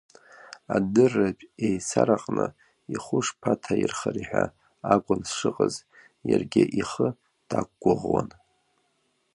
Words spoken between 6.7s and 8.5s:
ихы дақәгәыӷуан.